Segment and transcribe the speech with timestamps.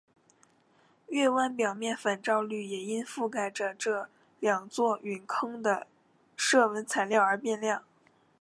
[1.09, 5.85] 月湾表面反照率也因覆盖着这两座陨坑的
[6.35, 7.83] 射纹材料而变亮。